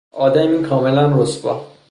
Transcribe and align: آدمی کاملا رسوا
آدمی 0.11 0.61
کاملا 0.63 1.05
رسوا 1.15 1.65